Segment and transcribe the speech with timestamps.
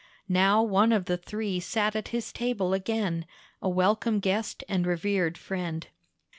[0.29, 3.23] Now one of the three sat at his table again,
[3.61, 5.85] a welcome guest and revered friend.